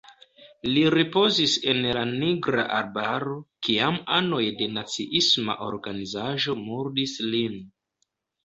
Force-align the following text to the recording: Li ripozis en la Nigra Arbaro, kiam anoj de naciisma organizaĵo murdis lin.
Li 0.67 0.83
ripozis 0.93 1.57
en 1.73 1.81
la 1.97 2.05
Nigra 2.13 2.65
Arbaro, 2.77 3.35
kiam 3.67 3.99
anoj 4.17 4.41
de 4.63 4.71
naciisma 4.79 5.57
organizaĵo 5.69 6.57
murdis 6.65 7.19
lin. 7.37 7.63